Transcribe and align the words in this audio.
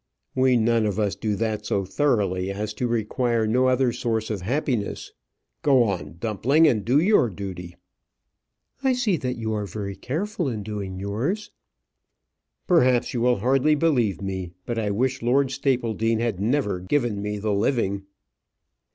"We 0.33 0.57
none 0.57 0.87
of 0.87 0.97
us 0.99 1.13
do 1.15 1.35
that 1.35 1.67
so 1.67 1.85
thoroughly 1.85 2.49
as 2.49 2.73
to 2.73 2.87
require 2.87 3.45
no 3.45 3.67
other 3.67 3.91
source 3.93 4.31
of 4.31 4.41
happiness. 4.41 5.11
Go 5.61 5.83
on, 5.83 6.15
Dumpling, 6.17 6.67
and 6.67 6.83
do 6.83 6.99
your 6.99 7.29
duty." 7.29 7.75
"I 8.81 8.93
see 8.93 9.15
that 9.17 9.35
you 9.37 9.53
are 9.53 9.67
very 9.67 9.95
careful 9.95 10.47
in 10.49 10.63
doing 10.63 10.99
yours." 10.99 11.51
"Perhaps 12.65 13.13
you 13.13 13.21
will 13.21 13.37
hardly 13.41 13.75
believe 13.75 14.23
me, 14.23 14.53
but 14.65 14.79
I 14.79 14.89
wish 14.89 15.21
Lord 15.21 15.51
Stapledean 15.51 16.17
had 16.17 16.39
never 16.39 16.79
given 16.79 17.21
me 17.21 17.37
the 17.37 17.53
living." 17.53 18.05